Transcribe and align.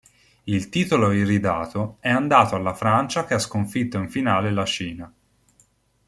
Il 0.45 0.69
titolo 0.69 1.11
iridato 1.11 1.97
è 1.99 2.09
andato 2.09 2.55
alla 2.55 2.73
Francia 2.73 3.23
che 3.25 3.35
ha 3.35 3.37
sconfitto 3.37 3.99
in 3.99 4.09
finale 4.09 4.49
la 4.51 4.65
Cina. 4.65 5.13